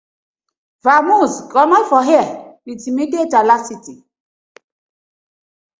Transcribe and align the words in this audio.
Vamoose 0.83 1.47
comot 1.51 1.85
for 1.87 2.03
here 2.03 2.57
with 2.65 2.87
immediate 2.87 3.35
alarcrity. 3.35 4.03